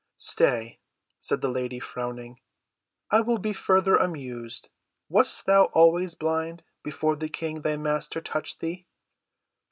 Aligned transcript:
"Stay," 0.17 0.79
said 1.19 1.41
the 1.41 1.47
lady 1.51 1.79
frowning, 1.79 2.39
"I 3.11 3.21
will 3.21 3.37
be 3.37 3.53
further 3.53 3.97
amused. 3.97 4.71
Wast 5.09 5.45
thou 5.45 5.65
always 5.73 6.15
blind—before 6.15 7.17
the 7.17 7.29
King, 7.29 7.61
thy 7.61 7.77
Master, 7.77 8.19
touched 8.19 8.61
thee?" 8.61 8.87